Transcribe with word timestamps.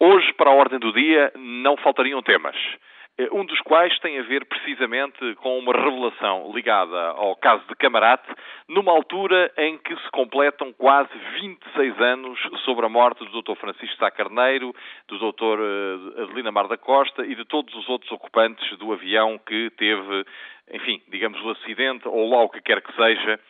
Hoje, 0.00 0.32
para 0.34 0.50
a 0.50 0.54
ordem 0.54 0.78
do 0.78 0.92
dia, 0.92 1.32
não 1.34 1.76
faltariam 1.76 2.22
temas. 2.22 2.54
Eh, 3.18 3.28
um 3.32 3.44
dos 3.44 3.60
quais 3.62 3.98
tem 3.98 4.16
a 4.16 4.22
ver 4.22 4.44
precisamente 4.44 5.34
com 5.42 5.58
uma 5.58 5.72
revelação 5.72 6.52
ligada 6.54 6.96
ao 7.16 7.34
caso 7.34 7.66
de 7.66 7.74
Camarate, 7.74 8.32
numa 8.68 8.92
altura 8.92 9.52
em 9.58 9.76
que 9.76 9.96
se 9.96 10.10
completam 10.12 10.72
quase 10.72 11.10
26 11.40 12.00
anos 12.00 12.38
sobre 12.64 12.86
a 12.86 12.88
morte 12.88 13.24
do 13.24 13.42
Dr. 13.42 13.56
Francisco 13.56 13.96
Sá 13.96 14.08
Carneiro, 14.08 14.72
do 15.08 15.18
Dr. 15.18 15.58
Eh, 15.58 16.22
Adelina 16.22 16.52
Mar 16.52 16.68
da 16.68 16.76
Costa 16.76 17.26
e 17.26 17.34
de 17.34 17.44
todos 17.44 17.74
os 17.74 17.88
outros 17.88 18.12
ocupantes 18.12 18.78
do 18.78 18.92
avião 18.92 19.36
que 19.36 19.68
teve, 19.70 20.24
enfim, 20.74 21.02
digamos, 21.08 21.42
o 21.42 21.50
acidente 21.50 22.06
ou 22.06 22.30
lá 22.30 22.40
o 22.44 22.48
que 22.48 22.62
quer 22.62 22.80
que 22.82 22.94
seja, 22.94 23.40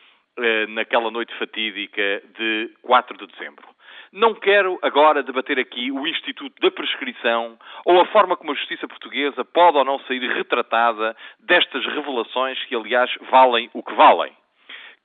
naquela 0.69 1.11
noite 1.11 1.33
fatídica 1.37 2.21
de 2.37 2.71
4 2.81 3.17
de 3.17 3.27
dezembro. 3.27 3.67
Não 4.11 4.33
quero 4.33 4.79
agora 4.81 5.21
debater 5.21 5.59
aqui 5.59 5.91
o 5.91 6.07
Instituto 6.07 6.59
da 6.61 6.71
Prescrição 6.71 7.57
ou 7.85 8.01
a 8.01 8.05
forma 8.07 8.35
como 8.35 8.51
a 8.51 8.55
justiça 8.55 8.87
portuguesa 8.87 9.45
pode 9.45 9.77
ou 9.77 9.85
não 9.85 9.99
sair 9.99 10.27
retratada 10.33 11.15
destas 11.39 11.85
revelações 11.85 12.57
que, 12.65 12.75
aliás, 12.75 13.11
valem 13.29 13.69
o 13.71 13.83
que 13.83 13.93
valem. 13.93 14.33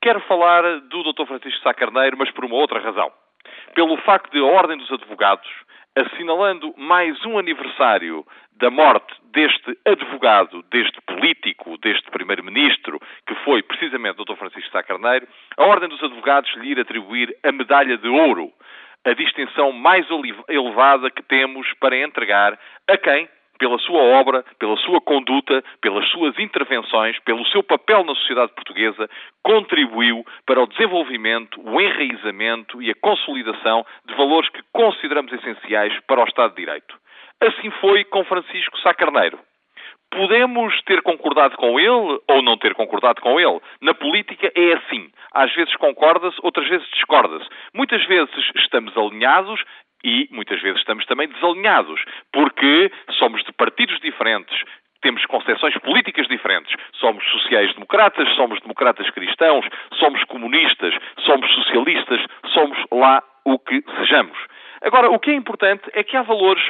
Quero 0.00 0.20
falar 0.20 0.80
do 0.80 1.02
Dr. 1.02 1.26
Francisco 1.26 1.62
Sá 1.62 1.74
Carneiro, 1.74 2.16
mas 2.16 2.30
por 2.30 2.46
uma 2.46 2.56
outra 2.56 2.80
razão. 2.80 3.12
Pelo 3.74 3.96
facto 3.98 4.32
de 4.32 4.38
a 4.38 4.44
Ordem 4.44 4.78
dos 4.78 4.90
Advogados, 4.90 5.48
assinalando 5.94 6.74
mais 6.76 7.22
um 7.26 7.38
aniversário 7.38 8.24
da 8.56 8.70
morte 8.70 9.14
deste 9.32 9.78
advogado, 9.84 10.62
deste 10.70 11.00
político, 11.02 11.53
deste 11.84 12.10
primeiro-ministro, 12.10 12.98
que 13.26 13.34
foi 13.44 13.62
precisamente 13.62 14.20
o 14.20 14.24
Dr. 14.24 14.36
Francisco 14.36 14.72
Sá 14.72 14.82
Carneiro, 14.82 15.28
a 15.56 15.64
Ordem 15.64 15.88
dos 15.88 16.02
Advogados 16.02 16.52
lhe 16.56 16.72
ir 16.72 16.80
atribuir 16.80 17.36
a 17.44 17.52
medalha 17.52 17.96
de 17.98 18.08
ouro 18.08 18.50
a 19.04 19.12
distinção 19.12 19.70
mais 19.70 20.06
elevada 20.48 21.10
que 21.10 21.22
temos 21.22 21.70
para 21.74 21.94
entregar 22.02 22.58
a 22.88 22.96
quem, 22.96 23.28
pela 23.58 23.78
sua 23.78 24.00
obra, 24.00 24.42
pela 24.58 24.76
sua 24.78 24.98
conduta, 24.98 25.62
pelas 25.82 26.08
suas 26.08 26.38
intervenções, 26.38 27.18
pelo 27.20 27.44
seu 27.46 27.62
papel 27.62 28.02
na 28.02 28.14
sociedade 28.14 28.52
portuguesa, 28.52 29.08
contribuiu 29.42 30.24
para 30.46 30.62
o 30.62 30.66
desenvolvimento, 30.66 31.60
o 31.62 31.80
enraizamento 31.80 32.82
e 32.82 32.90
a 32.90 32.94
consolidação 32.94 33.84
de 34.06 34.14
valores 34.14 34.48
que 34.48 34.62
consideramos 34.72 35.32
essenciais 35.34 35.92
para 36.06 36.22
o 36.22 36.26
Estado 36.26 36.54
de 36.54 36.64
Direito. 36.64 36.96
Assim 37.42 37.70
foi 37.72 38.04
com 38.04 38.24
Francisco 38.24 38.78
Sá 38.78 38.94
Carneiro. 38.94 39.38
Podemos 40.14 40.80
ter 40.82 41.02
concordado 41.02 41.56
com 41.56 41.78
ele 41.78 42.20
ou 42.28 42.42
não 42.42 42.56
ter 42.56 42.72
concordado 42.74 43.20
com 43.20 43.40
ele. 43.40 43.60
Na 43.80 43.94
política 43.94 44.50
é 44.54 44.74
assim. 44.74 45.10
Às 45.32 45.52
vezes 45.54 45.74
concorda-se, 45.76 46.38
outras 46.42 46.68
vezes 46.68 46.86
discorda-se. 46.94 47.48
Muitas 47.74 48.04
vezes 48.06 48.32
estamos 48.54 48.96
alinhados 48.96 49.62
e 50.04 50.28
muitas 50.30 50.60
vezes 50.62 50.78
estamos 50.78 51.04
também 51.06 51.26
desalinhados, 51.28 52.00
porque 52.32 52.92
somos 53.18 53.42
de 53.42 53.52
partidos 53.52 53.98
diferentes, 54.00 54.62
temos 55.04 55.24
concepções 55.26 55.76
políticas 55.78 56.26
diferentes. 56.28 56.74
Somos 56.94 57.22
sociais-democratas, 57.30 58.26
somos 58.36 58.58
democratas 58.60 59.08
cristãos, 59.10 59.66
somos 59.98 60.24
comunistas, 60.24 60.94
somos 61.26 61.52
socialistas, 61.52 62.24
somos 62.54 62.78
lá 62.90 63.22
o 63.44 63.58
que 63.58 63.84
sejamos. 63.98 64.38
Agora, 64.80 65.10
o 65.10 65.18
que 65.18 65.30
é 65.30 65.34
importante 65.34 65.82
é 65.92 66.02
que 66.02 66.16
há 66.16 66.22
valores 66.22 66.62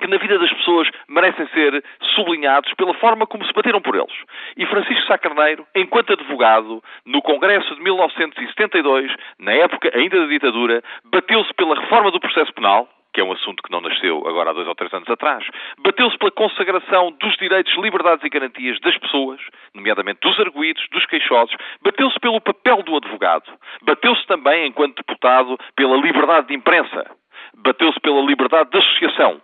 que 0.00 0.08
na 0.08 0.16
vida 0.16 0.38
das 0.38 0.52
pessoas 0.52 0.88
merecem 1.08 1.46
ser 1.48 1.84
sublinhados 2.14 2.72
pela 2.74 2.94
forma 2.94 3.26
como 3.26 3.44
se 3.44 3.52
bateram 3.52 3.80
por 3.80 3.94
eles. 3.94 4.14
E 4.56 4.66
Francisco 4.66 5.06
Sá 5.06 5.18
Carneiro, 5.18 5.66
enquanto 5.74 6.12
advogado, 6.12 6.82
no 7.06 7.22
Congresso 7.22 7.74
de 7.74 7.82
1972, 7.82 9.14
na 9.38 9.52
época 9.52 9.90
ainda 9.94 10.20
da 10.20 10.26
ditadura, 10.26 10.82
bateu-se 11.04 11.52
pela 11.54 11.78
reforma 11.78 12.10
do 12.10 12.20
processo 12.20 12.52
penal, 12.54 12.88
que 13.12 13.20
é 13.20 13.24
um 13.24 13.32
assunto 13.32 13.62
que 13.62 13.72
não 13.72 13.80
nasceu 13.80 14.26
agora 14.26 14.50
há 14.50 14.52
dois 14.52 14.68
ou 14.68 14.74
três 14.74 14.92
anos 14.92 15.08
atrás, 15.08 15.44
bateu-se 15.78 16.16
pela 16.18 16.30
consagração 16.30 17.12
dos 17.20 17.36
direitos, 17.36 17.76
liberdades 17.76 18.24
e 18.24 18.28
garantias 18.28 18.78
das 18.80 18.96
pessoas, 18.98 19.40
nomeadamente 19.74 20.20
dos 20.22 20.38
arguídos, 20.38 20.86
dos 20.92 21.04
queixosos, 21.06 21.54
bateu-se 21.82 22.18
pelo 22.20 22.40
papel 22.40 22.82
do 22.82 22.96
advogado, 22.96 23.50
bateu-se 23.82 24.24
também, 24.26 24.68
enquanto 24.68 24.96
deputado, 24.96 25.58
pela 25.74 25.96
liberdade 25.96 26.48
de 26.48 26.54
imprensa, 26.54 27.10
bateu-se 27.54 27.98
pela 28.00 28.20
liberdade 28.22 28.70
de 28.70 28.78
associação, 28.78 29.40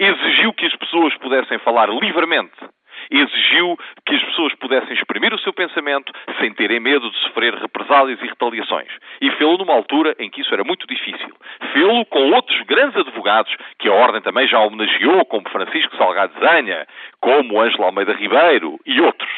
exigiu 0.00 0.52
que 0.54 0.66
as 0.66 0.74
pessoas 0.76 1.14
pudessem 1.18 1.58
falar 1.58 1.90
livremente, 1.90 2.56
exigiu 3.10 3.78
que 4.06 4.14
as 4.14 4.22
pessoas 4.24 4.54
pudessem 4.54 4.94
exprimir 4.94 5.32
o 5.34 5.38
seu 5.38 5.52
pensamento 5.52 6.12
sem 6.38 6.52
terem 6.54 6.80
medo 6.80 7.10
de 7.10 7.16
sofrer 7.18 7.54
represálias 7.54 8.20
e 8.22 8.26
retaliações. 8.26 8.88
E 9.20 9.30
fê-lo 9.32 9.58
numa 9.58 9.74
altura 9.74 10.16
em 10.18 10.30
que 10.30 10.40
isso 10.40 10.52
era 10.54 10.64
muito 10.64 10.86
difícil. 10.86 11.34
Fê-lo 11.72 12.04
com 12.06 12.32
outros 12.32 12.60
grandes 12.62 12.96
advogados, 12.96 13.54
que 13.78 13.88
a 13.88 13.92
Ordem 13.92 14.22
também 14.22 14.46
já 14.48 14.58
homenageou, 14.60 15.24
como 15.26 15.48
Francisco 15.50 15.96
Salgado 15.96 16.32
Zanha, 16.40 16.86
como 17.20 17.60
Ângelo 17.60 17.84
Almeida 17.84 18.14
Ribeiro 18.14 18.78
e 18.86 19.00
outros 19.00 19.30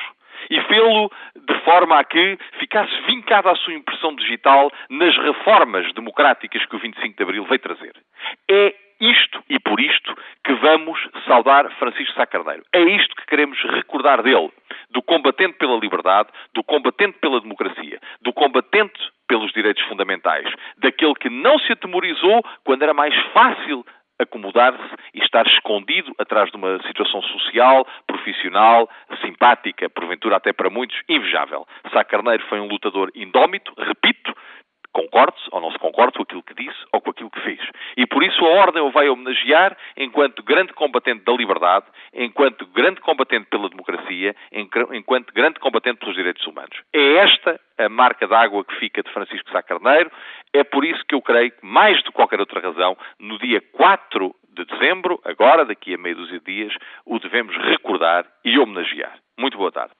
e 0.51 0.61
fê-lo 0.63 1.11
de 1.37 1.55
forma 1.61 1.99
a 1.99 2.05
que 2.05 2.39
ficasse 2.59 2.93
vincada 3.07 3.51
a 3.51 3.57
sua 3.57 3.73
impressão 3.73 4.15
digital 4.15 4.71
nas 4.91 5.17
reformas 5.17 5.93
democráticas 5.95 6.67
que 6.67 6.77
o 6.77 6.79
25 6.79 7.17
de 7.17 7.23
Abril 7.23 7.45
veio 7.45 7.61
trazer. 7.61 7.93
É 8.51 8.75
isto 9.01 9.43
e 9.49 9.59
por 9.59 9.81
isto 9.81 10.15
que 10.45 10.53
vamos 10.55 10.99
saudar 11.27 11.71
Francisco 11.79 12.15
Sá 12.15 12.27
Carneiro. 12.27 12.63
É 12.73 12.81
isto 12.83 13.15
que 13.17 13.27
queremos 13.27 13.61
recordar 13.63 14.23
dele, 14.23 14.51
do 14.91 15.03
combatente 15.03 15.59
pela 15.59 15.79
liberdade, 15.79 16.29
do 16.55 16.63
combatente 16.63 17.19
pela 17.19 17.41
democracia, 17.41 18.01
do 18.21 18.33
combatente 18.33 19.01
pelos 19.29 19.53
direitos 19.53 19.83
fundamentais, 19.85 20.47
daquele 20.79 21.15
que 21.15 21.31
não 21.31 21.59
se 21.59 21.73
atemorizou 21.73 22.43
quando 22.65 22.83
era 22.83 22.93
mais 22.93 23.15
fácil 23.33 23.85
acomodar-se 24.23 24.95
e 25.15 25.19
estar 25.19 25.47
escondido 25.47 26.13
atrás 26.19 26.51
de 26.51 26.57
uma 26.57 26.81
situação 26.87 27.21
social, 27.23 27.87
profissional, 28.07 28.89
simpática, 29.21 29.91
porventura 29.91 30.37
até 30.37 30.53
para 30.53 30.71
muitos, 30.71 30.99
invejável. 31.09 31.67
Sá 31.93 32.05
Carneiro 32.05 32.45
foi 32.49 32.61
um 32.61 32.69
lutador 32.69 33.11
indómito, 33.15 33.73
repito, 33.77 34.32
concorde-se 35.13 35.49
ou 35.53 35.61
não 35.61 35.71
se 35.71 35.79
concorde 35.79 36.15
com 36.15 36.23
aquilo 36.23 36.43
que 36.43 36.55
disse 36.55 36.79
ou 36.91 37.01
com 37.01 37.11
aquilo 37.11 37.31
que 37.31 37.41
fez. 37.41 37.61
E 37.97 38.07
por 38.07 38.23
isso 38.23 38.45
a 38.45 38.49
Ordem 38.49 38.83
o 38.83 38.91
vai 38.91 39.09
homenagear 39.09 39.77
enquanto 39.97 40.43
grande 40.43 40.73
combatente 40.73 41.25
da 41.25 41.33
liberdade, 41.33 41.85
enquanto 42.15 42.67
grande 42.67 43.01
combatente 43.01 43.47
pela 43.51 43.69
democracia, 43.69 44.35
enquanto 44.51 45.33
grande 45.35 45.61
combatente 45.61 45.99
pelos 45.99 46.15
direitos 46.15 46.47
humanos. 46.47 46.83
É 46.93 47.17
esta 47.17 47.61
a 47.79 47.89
marca 47.89 48.27
d'água 48.27 48.65
que 48.65 48.75
fica 48.77 49.03
de 49.03 49.13
Francisco 49.13 49.51
Sá 49.51 49.63
Carneiro. 49.63 50.11
É 50.53 50.65
por 50.65 50.85
isso 50.85 51.05
que 51.07 51.15
eu 51.15 51.21
creio 51.21 51.51
que, 51.51 51.65
mais 51.65 52.03
de 52.03 52.11
qualquer 52.11 52.41
outra 52.41 52.61
razão, 52.61 52.97
no 53.19 53.39
dia 53.39 53.61
4 53.73 54.35
de 54.55 54.65
dezembro, 54.65 55.21
agora, 55.25 55.65
daqui 55.65 55.95
a 55.95 55.99
meio 55.99 56.17
dúzia 56.17 56.39
de 56.39 56.45
dias, 56.45 56.75
o 57.05 57.19
devemos 57.19 57.57
recordar 57.57 58.27
e 58.45 58.59
homenagear. 58.59 59.19
Muito 59.39 59.57
boa 59.57 59.73
tarde. 59.73 59.95